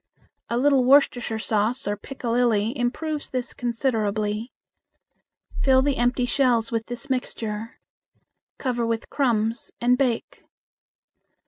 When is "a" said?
0.49-0.57